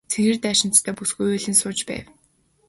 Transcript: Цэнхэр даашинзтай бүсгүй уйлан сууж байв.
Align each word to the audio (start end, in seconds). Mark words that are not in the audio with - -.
Цэнхэр 0.11 0.37
даашинзтай 0.43 0.93
бүсгүй 0.97 1.27
уйлан 1.31 1.55
сууж 1.61 1.79
байв. 1.89 2.05